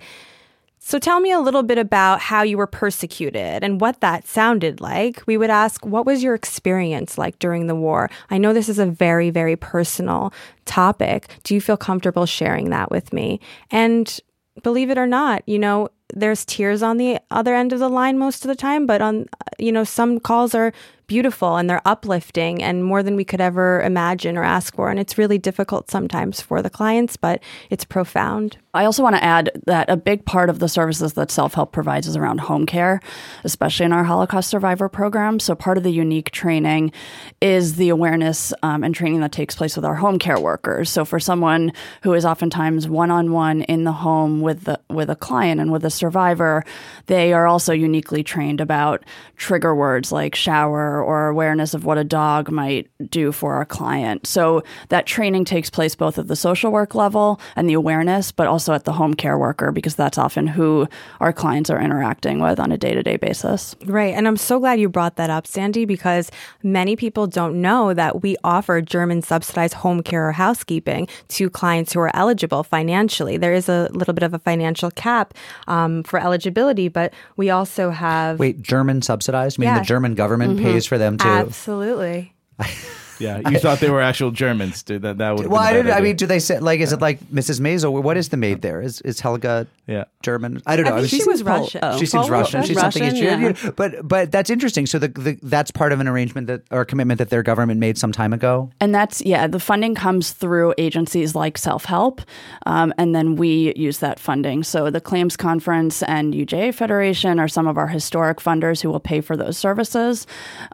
so 0.83 0.97
tell 0.97 1.19
me 1.19 1.31
a 1.31 1.39
little 1.39 1.61
bit 1.61 1.77
about 1.77 2.19
how 2.19 2.41
you 2.41 2.57
were 2.57 2.67
persecuted 2.67 3.63
and 3.63 3.79
what 3.79 4.01
that 4.01 4.27
sounded 4.27 4.81
like. 4.81 5.21
We 5.27 5.37
would 5.37 5.51
ask, 5.51 5.85
what 5.85 6.07
was 6.07 6.23
your 6.23 6.33
experience 6.33 7.19
like 7.19 7.37
during 7.37 7.67
the 7.67 7.75
war? 7.75 8.09
I 8.31 8.39
know 8.39 8.51
this 8.51 8.67
is 8.67 8.79
a 8.79 8.87
very, 8.87 9.29
very 9.29 9.55
personal 9.55 10.33
topic. 10.65 11.27
Do 11.43 11.53
you 11.53 11.61
feel 11.61 11.77
comfortable 11.77 12.25
sharing 12.25 12.71
that 12.71 12.89
with 12.89 13.13
me? 13.13 13.39
And 13.69 14.19
believe 14.63 14.89
it 14.89 14.97
or 14.97 15.05
not, 15.05 15.43
you 15.47 15.59
know, 15.59 15.89
there's 16.13 16.45
tears 16.45 16.81
on 16.81 16.97
the 16.97 17.19
other 17.31 17.55
end 17.55 17.73
of 17.73 17.79
the 17.79 17.89
line 17.89 18.17
most 18.17 18.43
of 18.43 18.49
the 18.49 18.55
time, 18.55 18.85
but 18.85 19.01
on, 19.01 19.27
you 19.57 19.71
know, 19.71 19.83
some 19.83 20.19
calls 20.19 20.53
are 20.55 20.73
beautiful 21.11 21.57
and 21.57 21.69
they're 21.69 21.81
uplifting 21.83 22.63
and 22.63 22.85
more 22.85 23.03
than 23.03 23.17
we 23.17 23.25
could 23.25 23.41
ever 23.41 23.81
imagine 23.81 24.37
or 24.37 24.43
ask 24.43 24.73
for. 24.73 24.89
And 24.89 24.97
it's 24.97 25.17
really 25.17 25.37
difficult 25.37 25.91
sometimes 25.91 26.39
for 26.39 26.61
the 26.61 26.69
clients, 26.69 27.17
but 27.17 27.43
it's 27.69 27.83
profound. 27.83 28.57
I 28.73 28.85
also 28.85 29.03
want 29.03 29.17
to 29.17 29.23
add 29.23 29.51
that 29.65 29.89
a 29.89 29.97
big 29.97 30.23
part 30.25 30.49
of 30.49 30.59
the 30.59 30.69
services 30.69 31.11
that 31.13 31.29
self 31.29 31.53
help 31.53 31.73
provides 31.73 32.07
is 32.07 32.15
around 32.15 32.39
home 32.39 32.65
care, 32.65 33.01
especially 33.43 33.85
in 33.85 33.91
our 33.91 34.05
Holocaust 34.05 34.49
survivor 34.49 34.87
program. 34.87 35.41
So, 35.41 35.53
part 35.53 35.77
of 35.77 35.83
the 35.83 35.91
unique 35.91 36.31
training 36.31 36.93
is 37.41 37.75
the 37.75 37.89
awareness 37.89 38.53
um, 38.63 38.81
and 38.81 38.95
training 38.95 39.19
that 39.19 39.33
takes 39.33 39.55
place 39.55 39.75
with 39.75 39.83
our 39.83 39.95
home 39.95 40.17
care 40.17 40.39
workers. 40.39 40.89
So, 40.89 41.03
for 41.03 41.19
someone 41.19 41.73
who 42.03 42.13
is 42.13 42.23
oftentimes 42.23 42.87
one 42.87 43.11
on 43.11 43.33
one 43.33 43.63
in 43.63 43.83
the 43.83 43.91
home 43.91 44.39
with 44.39 44.63
the, 44.63 44.79
with 44.89 45.09
a 45.09 45.17
client 45.17 45.59
and 45.59 45.69
with 45.69 45.83
a 45.83 45.91
survivor, 46.01 46.65
they 47.05 47.31
are 47.31 47.47
also 47.47 47.71
uniquely 47.73 48.23
trained 48.23 48.59
about 48.59 49.05
trigger 49.37 49.73
words 49.73 50.11
like 50.11 50.35
shower 50.35 51.01
or 51.01 51.29
awareness 51.29 51.73
of 51.73 51.85
what 51.85 51.97
a 51.97 52.03
dog 52.03 52.51
might 52.51 52.89
do 53.09 53.31
for 53.31 53.61
a 53.61 53.65
client. 53.65 54.27
So 54.27 54.63
that 54.89 55.05
training 55.05 55.45
takes 55.45 55.69
place 55.69 55.95
both 55.95 56.17
at 56.17 56.27
the 56.27 56.35
social 56.35 56.71
work 56.71 56.95
level 56.95 57.39
and 57.55 57.69
the 57.69 57.77
awareness, 57.83 58.31
but 58.31 58.47
also 58.47 58.73
at 58.73 58.83
the 58.85 58.93
home 58.93 59.13
care 59.13 59.37
worker 59.37 59.71
because 59.71 59.95
that's 59.95 60.17
often 60.17 60.47
who 60.47 60.87
our 61.19 61.33
clients 61.33 61.69
are 61.69 61.81
interacting 61.87 62.37
with 62.39 62.59
on 62.59 62.71
a 62.71 62.77
day 62.77 62.93
to 62.93 63.03
day 63.03 63.17
basis. 63.17 63.75
Right. 63.85 64.13
And 64.13 64.27
I'm 64.27 64.37
so 64.37 64.59
glad 64.59 64.79
you 64.79 64.89
brought 64.89 65.15
that 65.17 65.29
up, 65.29 65.45
Sandy, 65.45 65.85
because 65.85 66.31
many 66.63 66.95
people 66.95 67.27
don't 67.27 67.61
know 67.61 67.93
that 67.93 68.21
we 68.23 68.35
offer 68.43 68.81
German 68.81 69.21
subsidized 69.21 69.75
home 69.75 70.01
care 70.01 70.27
or 70.29 70.33
housekeeping 70.45 71.07
to 71.35 71.49
clients 71.49 71.93
who 71.93 71.99
are 71.99 72.15
eligible 72.15 72.63
financially. 72.63 73.37
There 73.37 73.53
is 73.53 73.69
a 73.69 73.89
little 73.93 74.13
bit 74.13 74.23
of 74.23 74.33
a 74.33 74.39
financial 74.39 74.91
cap 74.91 75.33
um, 75.67 75.90
for 76.03 76.19
eligibility, 76.19 76.87
but 76.87 77.13
we 77.37 77.49
also 77.49 77.89
have. 77.89 78.39
Wait, 78.39 78.61
German 78.61 79.01
subsidized? 79.01 79.59
I 79.59 79.61
mean, 79.61 79.69
yeah. 79.69 79.79
the 79.79 79.85
German 79.85 80.15
government 80.15 80.55
mm-hmm. 80.55 80.65
pays 80.65 80.85
for 80.85 80.97
them 80.97 81.17
too. 81.17 81.27
Absolutely. 81.27 82.33
Yeah, 83.21 83.49
you 83.49 83.59
thought 83.59 83.79
they 83.79 83.89
were 83.89 84.01
actual 84.01 84.31
Germans. 84.31 84.83
Dude. 84.83 85.01
That 85.03 85.17
that 85.19 85.35
would. 85.35 85.47
Well, 85.47 85.59
I, 85.61 85.73
been 85.73 85.81
a 85.81 85.83
didn't, 85.83 85.97
I 85.97 86.01
mean, 86.01 86.15
do 86.15 86.25
they 86.25 86.39
say 86.39 86.59
like? 86.59 86.79
Is 86.79 86.91
it 86.93 87.01
like 87.01 87.19
Mrs. 87.25 87.59
Maisel? 87.59 88.01
What 88.03 88.17
is 88.17 88.29
the 88.29 88.37
maid 88.37 88.61
there? 88.61 88.81
Is 88.81 89.01
is 89.01 89.19
Helga 89.19 89.67
Yeah. 89.87 90.05
German? 90.23 90.61
I 90.65 90.75
don't 90.75 90.85
know. 90.85 90.95
I 90.97 91.01
think 91.01 91.11
was- 91.11 91.21
she 91.21 91.23
was 91.29 91.43
Russian. 91.43 91.79
Oh, 91.83 91.97
she 91.99 92.05
seems 92.05 92.23
Pol- 92.27 92.31
Russian. 92.31 92.63
She's 92.63 92.79
something. 92.79 93.03
Russian, 93.03 93.17
you- 93.17 93.23
yeah. 93.23 93.53
you- 93.63 93.71
but 93.71 94.07
but 94.07 94.31
that's 94.31 94.49
interesting. 94.49 94.85
So 94.85 94.99
the, 94.99 95.07
the 95.09 95.37
that's 95.43 95.71
part 95.71 95.91
of 95.91 95.99
an 95.99 96.07
arrangement 96.07 96.47
that 96.47 96.61
or 96.71 96.81
a 96.81 96.85
commitment 96.85 97.17
that 97.19 97.29
their 97.29 97.43
government 97.43 97.79
made 97.79 97.97
some 97.97 98.11
time 98.11 98.33
ago. 98.33 98.69
And 98.79 98.93
that's, 98.95 99.21
yeah, 99.21 99.47
the 99.47 99.59
funding 99.59 99.95
comes 99.95 100.31
through 100.31 100.73
agencies 100.77 101.35
like 101.35 101.57
Self 101.57 101.85
Help. 101.85 102.21
Um, 102.65 102.93
and 102.97 103.13
then 103.13 103.35
we 103.35 103.73
use 103.75 103.99
that 103.99 104.19
funding. 104.19 104.63
So 104.63 104.89
the 104.89 105.01
Claims 105.01 105.37
Conference 105.37 106.01
and 106.03 106.33
UJA 106.33 106.73
Federation 106.73 107.39
are 107.39 107.47
some 107.47 107.67
of 107.67 107.77
our 107.77 107.87
historic 107.87 108.39
funders 108.39 108.81
who 108.81 108.89
will 108.89 108.99
pay 108.99 109.21
for 109.21 109.35
those 109.37 109.57
services. 109.57 110.25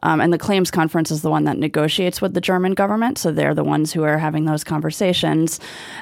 Um, 0.04 0.22
and 0.22 0.32
the 0.32 0.38
Claims 0.38 0.72
Conference 0.72 1.12
is 1.12 1.22
the 1.22 1.30
one 1.30 1.44
that 1.46 1.58
negotiates 1.58 2.22
with 2.22 2.34
the 2.38 2.42
German 2.42 2.76
government. 2.76 3.18
So 3.18 3.32
they're 3.32 3.56
the 3.56 3.64
ones 3.64 3.92
who 3.92 4.04
are 4.04 4.20
having 4.20 4.46
those 4.46 4.64
conversations. 4.64 5.60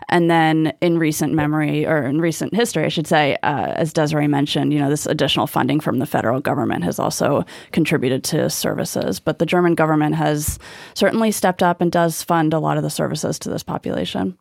And 0.10 0.30
then 0.30 0.74
in 0.82 1.00
recent 1.00 1.32
memory, 1.32 1.88
or 1.88 2.04
in 2.04 2.20
recent 2.20 2.54
history, 2.54 2.84
I 2.84 2.89
should 2.89 3.08
say, 3.08 3.38
uh, 3.42 3.72
as 3.77 3.94
Desiree 3.94 4.27
mentioned, 4.27 4.74
you 4.74 4.80
know, 4.80 4.89
this 4.89 5.06
additional 5.06 5.48
funding 5.48 5.80
from 5.80 6.00
the 6.00 6.06
federal 6.06 6.42
government 6.42 6.84
has 6.84 7.00
also 7.00 7.46
contributed 7.72 8.25
to 8.25 8.50
services. 8.50 9.18
But 9.18 9.39
the 9.39 9.46
German 9.46 9.75
government 9.75 10.15
has 10.15 10.60
certainly 10.94 11.32
stepped 11.32 11.63
up 11.63 11.80
and 11.80 11.89
does 11.89 12.22
fund 12.22 12.54
a 12.54 12.60
lot 12.60 12.75
of 12.75 12.84
the 12.84 12.89
services 12.89 13.39
to 13.39 13.50
this 13.50 13.63
population. 13.63 14.38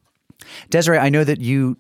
Desiree, 0.71 0.99
I 0.99 1.11
know 1.11 1.23
that 1.23 1.41
you 1.41 1.77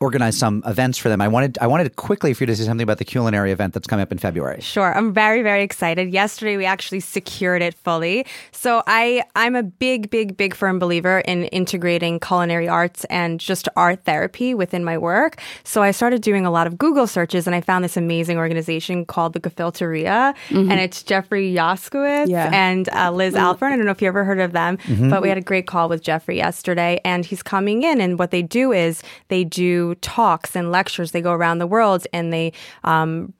organized 0.00 0.38
some 0.38 0.62
events 0.66 0.98
for 0.98 1.08
them. 1.08 1.20
I 1.20 1.28
wanted 1.28 1.58
I 1.60 1.66
wanted 1.66 1.96
quickly 1.96 2.34
for 2.34 2.44
you 2.44 2.46
to 2.48 2.56
say 2.56 2.64
something 2.64 2.82
about 2.84 2.98
the 2.98 3.04
culinary 3.04 3.50
event 3.52 3.74
that's 3.74 3.86
coming 3.86 4.02
up 4.02 4.12
in 4.12 4.18
February. 4.18 4.60
Sure. 4.60 4.96
I'm 4.96 5.12
very, 5.12 5.42
very 5.42 5.62
excited. 5.62 6.12
Yesterday 6.12 6.56
we 6.56 6.64
actually 6.64 7.00
secured 7.00 7.62
it 7.62 7.74
fully. 7.74 8.24
So 8.52 8.82
I 8.86 9.22
I'm 9.34 9.56
a 9.56 9.62
big, 9.62 10.10
big, 10.10 10.36
big 10.36 10.54
firm 10.54 10.78
believer 10.78 11.18
in 11.20 11.44
integrating 11.46 12.20
culinary 12.20 12.68
arts 12.68 13.04
and 13.06 13.40
just 13.40 13.68
art 13.76 14.04
therapy 14.04 14.54
within 14.54 14.84
my 14.84 14.98
work. 14.98 15.40
So 15.64 15.82
I 15.82 15.90
started 15.90 16.22
doing 16.22 16.46
a 16.46 16.50
lot 16.50 16.66
of 16.66 16.78
Google 16.78 17.06
searches 17.06 17.46
and 17.46 17.56
I 17.56 17.60
found 17.60 17.84
this 17.84 17.96
amazing 17.96 18.38
organization 18.38 19.04
called 19.04 19.32
the 19.32 19.40
Gefilteria. 19.40 20.34
And 20.50 20.72
it's 20.72 21.02
Jeffrey 21.02 21.52
Yoskowitz 21.52 22.28
Yeah. 22.28 22.50
and 22.52 22.88
uh, 22.90 23.10
Liz 23.10 23.34
Alpern. 23.34 23.72
I 23.72 23.76
don't 23.76 23.84
know 23.84 23.90
if 23.90 24.02
you 24.02 24.08
ever 24.08 24.24
heard 24.24 24.40
of 24.40 24.52
them, 24.52 24.78
but 25.10 25.22
we 25.22 25.28
had 25.28 25.38
a 25.38 25.42
great 25.42 25.66
call 25.66 25.88
with 25.88 26.02
Jeffrey 26.02 26.36
yesterday 26.36 27.00
and 27.04 27.24
he's 27.24 27.42
coming 27.42 27.82
in 27.82 28.00
and 28.00 28.18
what 28.18 28.30
they 28.30 28.42
do 28.42 28.72
is 28.72 29.02
they 29.28 29.44
do 29.44 29.87
talks 29.96 30.56
and 30.56 30.70
lectures. 30.70 31.12
They 31.12 31.20
go 31.20 31.32
around 31.32 31.58
the 31.58 31.66
world 31.66 32.06
and 32.12 32.32
they 32.32 32.52
um, 32.84 33.32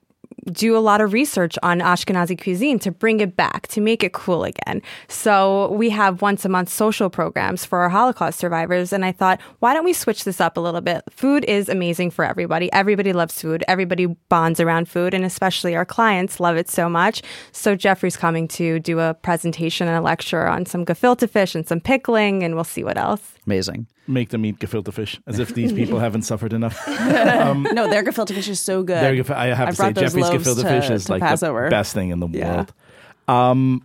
do 0.50 0.76
a 0.76 0.80
lot 0.80 1.00
of 1.00 1.12
research 1.12 1.58
on 1.62 1.80
Ashkenazi 1.80 2.40
cuisine 2.40 2.78
to 2.80 2.90
bring 2.90 3.20
it 3.20 3.36
back, 3.36 3.66
to 3.68 3.80
make 3.80 4.02
it 4.02 4.12
cool 4.12 4.44
again. 4.44 4.82
So 5.08 5.70
we 5.72 5.90
have 5.90 6.22
once 6.22 6.44
a 6.44 6.48
month 6.48 6.68
social 6.68 7.10
programs 7.10 7.64
for 7.64 7.80
our 7.80 7.88
Holocaust 7.88 8.38
survivors. 8.38 8.92
And 8.92 9.04
I 9.04 9.12
thought, 9.12 9.40
why 9.60 9.74
don't 9.74 9.84
we 9.84 9.92
switch 9.92 10.24
this 10.24 10.40
up 10.40 10.56
a 10.56 10.60
little 10.60 10.80
bit? 10.80 11.02
Food 11.10 11.44
is 11.44 11.68
amazing 11.68 12.10
for 12.10 12.24
everybody. 12.24 12.72
Everybody 12.72 13.12
loves 13.12 13.40
food. 13.40 13.64
Everybody 13.68 14.06
bonds 14.06 14.60
around 14.60 14.88
food. 14.88 15.14
And 15.14 15.24
especially 15.24 15.76
our 15.76 15.84
clients 15.84 16.40
love 16.40 16.56
it 16.56 16.68
so 16.68 16.88
much. 16.88 17.22
So 17.52 17.74
Jeffrey's 17.74 18.16
coming 18.16 18.48
to 18.48 18.80
do 18.80 19.00
a 19.00 19.14
presentation 19.14 19.88
and 19.88 19.96
a 19.96 20.02
lecture 20.02 20.46
on 20.46 20.66
some 20.66 20.84
gefilte 20.84 21.28
fish 21.28 21.54
and 21.54 21.66
some 21.66 21.80
pickling. 21.80 22.42
And 22.42 22.54
we'll 22.54 22.64
see 22.64 22.84
what 22.84 22.96
else. 22.96 23.34
Amazing. 23.46 23.86
Make 24.08 24.30
them 24.30 24.44
eat 24.46 24.58
gefilte 24.58 24.92
fish, 24.92 25.20
as 25.26 25.38
if 25.38 25.54
these 25.54 25.72
people 25.80 25.98
haven't 25.98 26.22
suffered 26.22 26.52
enough. 26.54 26.82
no, 26.88 27.88
their 27.88 28.02
gefilte 28.02 28.34
fish 28.34 28.48
is 28.48 28.58
so 28.58 28.82
good. 28.82 28.96
There 29.02 29.14
you. 29.14 29.24
I 29.28 29.48
have 29.48 29.68
I 29.68 29.70
to 29.70 29.76
say, 29.76 29.82
brought 29.84 29.94
those 29.94 30.14
Jeffrey's 30.14 30.30
gefilte 30.30 30.62
to- 30.62 30.68
fish 30.80 30.90
is 30.90 31.04
to 31.04 31.12
like 31.12 31.20
Passover. 31.22 31.64
the 31.64 31.70
best 31.70 31.92
thing 31.94 32.10
in 32.10 32.18
the 32.20 32.28
Yeah. 32.28 32.54
world. 32.56 32.72
Um, 33.28 33.84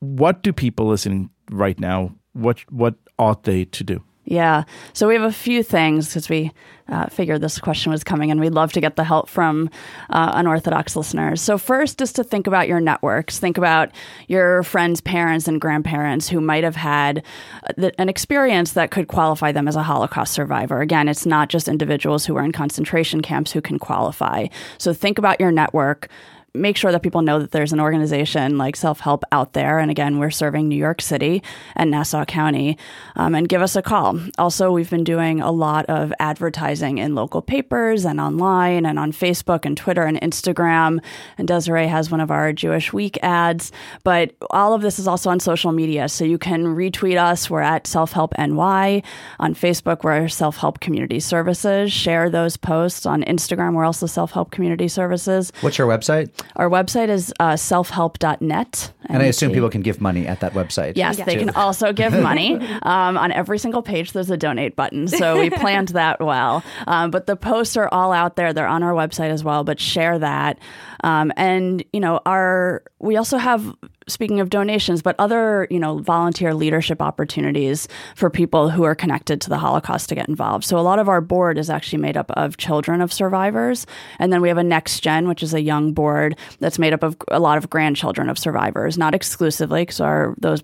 what 0.00 0.42
do 0.42 0.52
people 0.52 0.86
listening 0.86 1.30
right 1.50 1.78
now? 1.80 2.14
What 2.34 2.60
what 2.70 2.94
ought 3.18 3.42
they 3.44 3.64
to 3.64 3.82
do? 3.84 4.04
Yeah. 4.30 4.62
So 4.92 5.08
we 5.08 5.14
have 5.14 5.24
a 5.24 5.32
few 5.32 5.64
things 5.64 6.06
because 6.06 6.28
we 6.28 6.52
uh, 6.88 7.06
figured 7.06 7.40
this 7.40 7.58
question 7.58 7.90
was 7.90 8.04
coming 8.04 8.30
and 8.30 8.38
we'd 8.38 8.54
love 8.54 8.72
to 8.74 8.80
get 8.80 8.94
the 8.94 9.02
help 9.02 9.28
from 9.28 9.68
uh, 10.08 10.30
unorthodox 10.34 10.94
listeners. 10.94 11.42
So, 11.42 11.58
first 11.58 12.00
is 12.00 12.12
to 12.12 12.22
think 12.22 12.46
about 12.46 12.68
your 12.68 12.78
networks. 12.78 13.40
Think 13.40 13.58
about 13.58 13.90
your 14.28 14.62
friends' 14.62 15.00
parents 15.00 15.48
and 15.48 15.60
grandparents 15.60 16.28
who 16.28 16.40
might 16.40 16.62
have 16.62 16.76
had 16.76 17.24
uh, 17.64 17.72
the, 17.76 18.00
an 18.00 18.08
experience 18.08 18.72
that 18.72 18.92
could 18.92 19.08
qualify 19.08 19.50
them 19.50 19.66
as 19.66 19.74
a 19.74 19.82
Holocaust 19.82 20.32
survivor. 20.32 20.80
Again, 20.80 21.08
it's 21.08 21.26
not 21.26 21.48
just 21.48 21.66
individuals 21.66 22.24
who 22.24 22.36
are 22.36 22.44
in 22.44 22.52
concentration 22.52 23.22
camps 23.22 23.50
who 23.50 23.60
can 23.60 23.80
qualify. 23.80 24.46
So, 24.78 24.92
think 24.92 25.18
about 25.18 25.40
your 25.40 25.50
network 25.50 26.08
make 26.54 26.76
sure 26.76 26.90
that 26.92 27.02
people 27.02 27.22
know 27.22 27.38
that 27.38 27.52
there's 27.52 27.72
an 27.72 27.80
organization 27.80 28.58
like 28.58 28.76
Self 28.76 29.00
Help 29.00 29.24
out 29.32 29.52
there. 29.52 29.78
And 29.78 29.90
again, 29.90 30.18
we're 30.18 30.30
serving 30.30 30.68
New 30.68 30.76
York 30.76 31.00
City 31.00 31.42
and 31.76 31.90
Nassau 31.90 32.24
County. 32.24 32.76
Um, 33.16 33.34
and 33.34 33.48
give 33.48 33.62
us 33.62 33.76
a 33.76 33.82
call. 33.82 34.18
Also, 34.38 34.72
we've 34.72 34.90
been 34.90 35.04
doing 35.04 35.40
a 35.40 35.50
lot 35.50 35.86
of 35.86 36.12
advertising 36.18 36.98
in 36.98 37.14
local 37.14 37.42
papers 37.42 38.04
and 38.04 38.20
online 38.20 38.84
and 38.84 38.98
on 38.98 39.12
Facebook 39.12 39.64
and 39.64 39.76
Twitter 39.76 40.02
and 40.02 40.20
Instagram. 40.20 41.02
And 41.38 41.46
Desiree 41.46 41.86
has 41.86 42.10
one 42.10 42.20
of 42.20 42.30
our 42.30 42.52
Jewish 42.52 42.92
Week 42.92 43.18
ads. 43.22 43.70
But 44.02 44.34
all 44.50 44.74
of 44.74 44.82
this 44.82 44.98
is 44.98 45.06
also 45.06 45.30
on 45.30 45.40
social 45.40 45.72
media. 45.72 46.08
So 46.08 46.24
you 46.24 46.38
can 46.38 46.64
retweet 46.64 47.20
us. 47.20 47.48
We're 47.48 47.60
at 47.60 47.86
Self 47.86 48.12
Help 48.12 48.34
NY. 48.38 49.02
On 49.38 49.54
Facebook, 49.54 50.02
we're 50.02 50.28
Self 50.28 50.56
Help 50.56 50.80
Community 50.80 51.20
Services. 51.20 51.92
Share 51.92 52.28
those 52.28 52.56
posts. 52.56 53.06
On 53.06 53.22
Instagram, 53.24 53.74
we're 53.74 53.84
also 53.84 54.06
Self 54.06 54.32
Help 54.32 54.50
Community 54.50 54.88
Services. 54.88 55.52
What's 55.60 55.78
your 55.78 55.88
website? 55.88 56.30
Our 56.56 56.68
website 56.68 57.08
is 57.08 57.32
uh, 57.40 57.52
selfhelp.net. 57.52 58.92
And 59.06 59.22
I 59.22 59.26
assume 59.26 59.52
people 59.52 59.70
can 59.70 59.82
give 59.82 60.00
money 60.00 60.26
at 60.26 60.40
that 60.40 60.52
website. 60.52 60.92
Yes, 60.96 61.16
they 61.16 61.36
can 61.36 61.50
also 61.50 61.92
give 61.92 62.12
money. 62.22 62.56
Um, 62.82 63.16
on 63.16 63.32
every 63.32 63.58
single 63.58 63.82
page, 63.82 64.12
there's 64.12 64.30
a 64.30 64.36
donate 64.36 64.76
button. 64.76 65.08
So 65.08 65.40
we 65.40 65.50
planned 65.50 65.88
that 65.88 66.20
well. 66.20 66.62
Um, 66.86 67.10
but 67.10 67.26
the 67.26 67.36
posts 67.36 67.76
are 67.76 67.88
all 67.88 68.12
out 68.12 68.36
there. 68.36 68.52
They're 68.52 68.66
on 68.66 68.82
our 68.82 68.92
website 68.92 69.30
as 69.30 69.42
well. 69.42 69.64
But 69.64 69.80
share 69.80 70.18
that. 70.18 70.58
Um, 71.02 71.32
and 71.36 71.84
you 71.92 72.00
know, 72.00 72.20
our 72.26 72.82
we 72.98 73.16
also 73.16 73.38
have 73.38 73.74
speaking 74.12 74.40
of 74.40 74.50
donations, 74.50 75.02
but 75.02 75.16
other 75.18 75.66
you 75.70 75.78
know 75.78 75.98
volunteer 75.98 76.54
leadership 76.54 77.00
opportunities 77.00 77.88
for 78.14 78.30
people 78.30 78.70
who 78.70 78.84
are 78.84 78.94
connected 78.94 79.40
to 79.42 79.48
the 79.48 79.58
Holocaust 79.58 80.08
to 80.08 80.14
get 80.14 80.28
involved. 80.28 80.64
So 80.64 80.78
a 80.78 80.80
lot 80.80 80.98
of 80.98 81.08
our 81.08 81.20
board 81.20 81.58
is 81.58 81.70
actually 81.70 82.00
made 82.00 82.16
up 82.16 82.30
of 82.32 82.56
children 82.56 83.00
of 83.00 83.12
survivors, 83.12 83.86
and 84.18 84.32
then 84.32 84.40
we 84.40 84.48
have 84.48 84.58
a 84.58 84.64
next 84.64 85.00
gen, 85.00 85.28
which 85.28 85.42
is 85.42 85.54
a 85.54 85.60
young 85.60 85.92
board 85.92 86.36
that's 86.58 86.78
made 86.78 86.92
up 86.92 87.02
of 87.02 87.16
a 87.28 87.40
lot 87.40 87.58
of 87.58 87.70
grandchildren 87.70 88.28
of 88.28 88.38
survivors, 88.38 88.98
not 88.98 89.14
exclusively, 89.14 89.82
because 89.82 90.00
our 90.00 90.34
those 90.38 90.62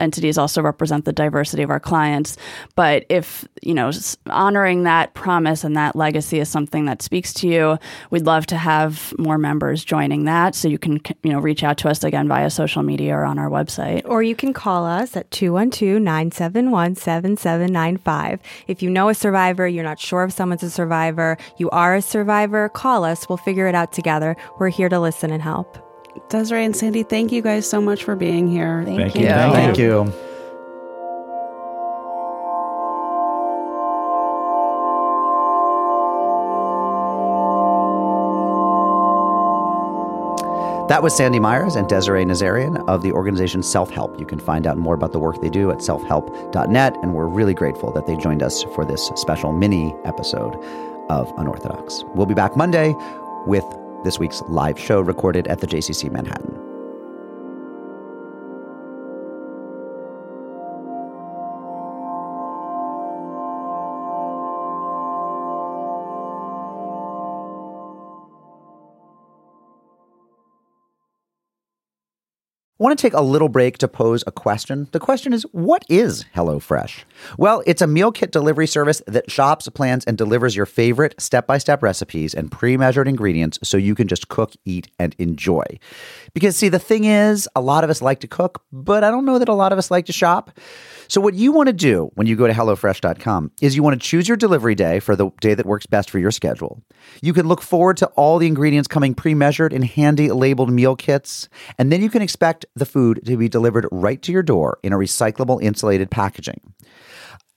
entities 0.00 0.38
also 0.38 0.62
represent 0.62 1.04
the 1.04 1.12
diversity 1.12 1.62
of 1.62 1.70
our 1.70 1.80
clients. 1.80 2.36
But 2.74 3.04
if, 3.08 3.46
you 3.62 3.74
know, 3.74 3.90
honoring 4.26 4.84
that 4.84 5.14
promise 5.14 5.64
and 5.64 5.76
that 5.76 5.96
legacy 5.96 6.38
is 6.38 6.48
something 6.48 6.84
that 6.86 7.02
speaks 7.02 7.32
to 7.34 7.48
you, 7.48 7.78
we'd 8.10 8.26
love 8.26 8.46
to 8.46 8.56
have 8.56 9.12
more 9.18 9.38
members 9.38 9.84
joining 9.84 10.24
that. 10.24 10.54
So 10.54 10.68
you 10.68 10.78
can, 10.78 11.00
you 11.22 11.32
know, 11.32 11.40
reach 11.40 11.64
out 11.64 11.78
to 11.78 11.88
us 11.88 12.04
again 12.04 12.28
via 12.28 12.50
social 12.50 12.82
media 12.82 13.14
or 13.14 13.24
on 13.24 13.38
our 13.38 13.50
website. 13.50 14.02
Or 14.04 14.22
you 14.22 14.36
can 14.36 14.52
call 14.52 14.86
us 14.86 15.16
at 15.16 15.30
212 15.30 16.00
971 16.00 16.94
7795. 16.94 18.40
If 18.66 18.82
you 18.82 18.90
know 18.90 19.08
a 19.08 19.14
survivor, 19.14 19.66
you're 19.66 19.84
not 19.84 19.98
sure 19.98 20.24
if 20.24 20.32
someone's 20.32 20.62
a 20.62 20.70
survivor, 20.70 21.36
you 21.56 21.70
are 21.70 21.96
a 21.96 22.02
survivor, 22.02 22.68
call 22.68 23.04
us. 23.04 23.28
We'll 23.28 23.38
figure 23.38 23.66
it 23.66 23.74
out 23.74 23.92
together. 23.92 24.36
We're 24.58 24.68
here 24.68 24.88
to 24.88 25.00
listen 25.00 25.30
and 25.30 25.42
help. 25.42 25.87
Desiree 26.28 26.64
and 26.64 26.76
Sandy, 26.76 27.02
thank 27.02 27.32
you 27.32 27.42
guys 27.42 27.68
so 27.68 27.80
much 27.80 28.04
for 28.04 28.16
being 28.16 28.48
here. 28.48 28.82
Thank 28.84 29.14
you. 29.14 29.22
Yeah, 29.22 29.50
thank 29.52 29.78
you. 29.78 30.12
That 40.88 41.02
was 41.02 41.14
Sandy 41.14 41.38
Myers 41.38 41.76
and 41.76 41.86
Desiree 41.86 42.24
Nazarian 42.24 42.82
of 42.88 43.02
the 43.02 43.12
organization 43.12 43.62
Self 43.62 43.90
Help. 43.90 44.18
You 44.18 44.24
can 44.24 44.40
find 44.40 44.66
out 44.66 44.78
more 44.78 44.94
about 44.94 45.12
the 45.12 45.18
work 45.18 45.38
they 45.42 45.50
do 45.50 45.70
at 45.70 45.78
selfhelp.net, 45.78 46.96
and 47.02 47.12
we're 47.12 47.26
really 47.26 47.52
grateful 47.52 47.92
that 47.92 48.06
they 48.06 48.16
joined 48.16 48.42
us 48.42 48.62
for 48.74 48.86
this 48.86 49.10
special 49.14 49.52
mini 49.52 49.94
episode 50.06 50.56
of 51.10 51.30
Unorthodox. 51.36 52.04
We'll 52.14 52.24
be 52.24 52.32
back 52.32 52.56
Monday 52.56 52.94
with 53.46 53.64
this 54.04 54.18
week's 54.18 54.42
live 54.48 54.78
show 54.78 55.00
recorded 55.00 55.46
at 55.48 55.60
the 55.60 55.66
JCC 55.66 56.10
Manhattan. 56.10 56.57
I 72.80 72.84
want 72.84 72.96
to 72.96 73.02
take 73.02 73.12
a 73.12 73.20
little 73.20 73.48
break 73.48 73.78
to 73.78 73.88
pose 73.88 74.22
a 74.28 74.30
question. 74.30 74.86
The 74.92 75.00
question 75.00 75.32
is 75.32 75.42
What 75.50 75.84
is 75.88 76.24
HelloFresh? 76.36 77.02
Well, 77.36 77.60
it's 77.66 77.82
a 77.82 77.88
meal 77.88 78.12
kit 78.12 78.30
delivery 78.30 78.68
service 78.68 79.02
that 79.08 79.28
shops, 79.28 79.68
plans, 79.70 80.04
and 80.04 80.16
delivers 80.16 80.54
your 80.54 80.64
favorite 80.64 81.20
step 81.20 81.48
by 81.48 81.58
step 81.58 81.82
recipes 81.82 82.34
and 82.34 82.52
pre 82.52 82.76
measured 82.76 83.08
ingredients 83.08 83.58
so 83.64 83.78
you 83.78 83.96
can 83.96 84.06
just 84.06 84.28
cook, 84.28 84.52
eat, 84.64 84.86
and 84.96 85.16
enjoy. 85.18 85.64
Because, 86.34 86.54
see, 86.54 86.68
the 86.68 86.78
thing 86.78 87.02
is, 87.02 87.48
a 87.56 87.60
lot 87.60 87.82
of 87.82 87.90
us 87.90 88.00
like 88.00 88.20
to 88.20 88.28
cook, 88.28 88.62
but 88.70 89.02
I 89.02 89.10
don't 89.10 89.24
know 89.24 89.40
that 89.40 89.48
a 89.48 89.54
lot 89.54 89.72
of 89.72 89.78
us 89.78 89.90
like 89.90 90.06
to 90.06 90.12
shop. 90.12 90.56
So, 91.08 91.22
what 91.22 91.34
you 91.34 91.52
want 91.52 91.68
to 91.68 91.72
do 91.72 92.10
when 92.14 92.26
you 92.26 92.36
go 92.36 92.46
to 92.46 92.52
HelloFresh.com 92.52 93.52
is 93.62 93.74
you 93.74 93.82
want 93.82 94.00
to 94.00 94.06
choose 94.06 94.28
your 94.28 94.36
delivery 94.36 94.74
day 94.74 95.00
for 95.00 95.16
the 95.16 95.30
day 95.40 95.54
that 95.54 95.64
works 95.64 95.86
best 95.86 96.10
for 96.10 96.18
your 96.18 96.30
schedule. 96.30 96.82
You 97.22 97.32
can 97.32 97.48
look 97.48 97.62
forward 97.62 97.96
to 97.98 98.06
all 98.08 98.38
the 98.38 98.46
ingredients 98.46 98.88
coming 98.88 99.14
pre 99.14 99.34
measured 99.34 99.72
in 99.72 99.82
handy 99.82 100.30
labeled 100.30 100.70
meal 100.70 100.96
kits, 100.96 101.48
and 101.78 101.90
then 101.90 102.02
you 102.02 102.10
can 102.10 102.20
expect 102.20 102.66
the 102.74 102.84
food 102.84 103.22
to 103.24 103.38
be 103.38 103.48
delivered 103.48 103.88
right 103.90 104.20
to 104.22 104.32
your 104.32 104.42
door 104.42 104.78
in 104.82 104.92
a 104.92 104.98
recyclable 104.98 105.62
insulated 105.62 106.10
packaging. 106.10 106.60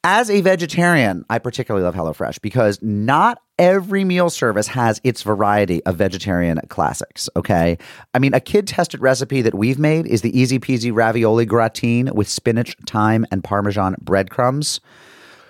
As 0.04 0.30
a 0.32 0.42
vegetarian, 0.42 1.26
I 1.30 1.38
particularly 1.38 1.84
love 1.84 1.94
HelloFresh 1.94 2.42
because 2.42 2.80
not 2.82 3.40
every 3.62 4.04
meal 4.04 4.32
service 4.32 4.66
has 4.66 5.00
its 5.04 5.22
variety 5.22 5.86
of 5.86 5.96
vegetarian 5.96 6.60
classics, 6.70 7.30
okay? 7.36 7.78
I 8.12 8.18
mean, 8.18 8.34
a 8.34 8.40
kid 8.40 8.68
tested 8.68 9.00
recipe 9.00 9.44
that 9.44 9.54
we've 9.54 9.78
made 9.78 10.08
is 10.08 10.24
the 10.24 10.38
easy 10.38 10.58
peasy 10.58 10.92
ravioli 10.92 11.46
gratine 11.46 12.12
with 12.16 12.28
spinach, 12.28 12.76
thyme, 12.88 13.24
and 13.30 13.44
parmesan 13.44 13.96
breadcrumbs. 14.02 14.82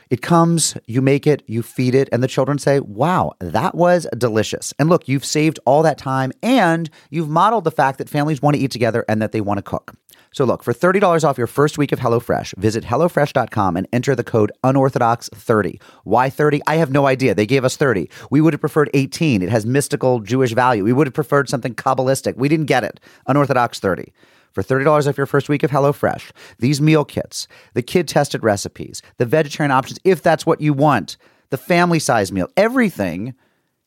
It 0.09 0.21
comes, 0.21 0.75
you 0.87 1.01
make 1.01 1.25
it, 1.25 1.41
you 1.47 1.63
feed 1.63 1.95
it, 1.95 2.09
and 2.11 2.21
the 2.21 2.27
children 2.27 2.57
say, 2.57 2.81
Wow, 2.81 3.31
that 3.39 3.75
was 3.75 4.05
delicious. 4.17 4.73
And 4.77 4.89
look, 4.89 5.07
you've 5.07 5.23
saved 5.23 5.57
all 5.65 5.81
that 5.83 5.97
time 5.97 6.33
and 6.43 6.89
you've 7.11 7.29
modeled 7.29 7.63
the 7.63 7.71
fact 7.71 7.97
that 7.99 8.09
families 8.09 8.41
want 8.41 8.57
to 8.57 8.61
eat 8.61 8.71
together 8.71 9.05
and 9.07 9.21
that 9.21 9.31
they 9.31 9.39
want 9.39 9.59
to 9.59 9.63
cook. 9.63 9.93
So 10.33 10.45
look, 10.45 10.63
for 10.63 10.73
$30 10.73 11.23
off 11.23 11.37
your 11.37 11.47
first 11.47 11.77
week 11.77 11.91
of 11.91 11.99
HelloFresh, 11.99 12.55
visit 12.57 12.85
HelloFresh.com 12.85 13.75
and 13.75 13.87
enter 13.91 14.15
the 14.15 14.23
code 14.23 14.51
unorthodox30. 14.63 15.81
Why 16.05 16.29
30? 16.29 16.61
I 16.67 16.75
have 16.75 16.91
no 16.91 17.05
idea. 17.05 17.35
They 17.35 17.45
gave 17.45 17.65
us 17.65 17.75
30. 17.75 18.09
We 18.29 18.39
would 18.39 18.53
have 18.53 18.61
preferred 18.61 18.89
18. 18.93 19.41
It 19.41 19.49
has 19.49 19.65
mystical 19.65 20.19
Jewish 20.21 20.53
value. 20.53 20.85
We 20.85 20.93
would 20.93 21.07
have 21.07 21.13
preferred 21.13 21.49
something 21.49 21.75
Kabbalistic. 21.75 22.37
We 22.37 22.47
didn't 22.47 22.67
get 22.67 22.85
it. 22.85 22.99
Unorthodox 23.27 23.79
30 23.79 24.13
for 24.53 24.63
$30 24.63 25.07
off 25.07 25.17
your 25.17 25.25
first 25.25 25.49
week 25.49 25.63
of 25.63 25.71
HelloFresh. 25.71 26.31
These 26.59 26.81
meal 26.81 27.05
kits, 27.05 27.47
the 27.73 27.81
kid 27.81 28.07
tested 28.07 28.43
recipes, 28.43 29.01
the 29.17 29.25
vegetarian 29.25 29.71
options, 29.71 29.99
if 30.03 30.21
that's 30.21 30.45
what 30.45 30.61
you 30.61 30.73
want, 30.73 31.17
the 31.49 31.57
family 31.57 31.99
size 31.99 32.31
meal, 32.31 32.47
everything. 32.55 33.33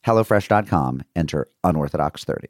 HelloFresh.com, 0.05 1.01
enter 1.15 1.47
unorthodox 1.63 2.23
30. 2.23 2.47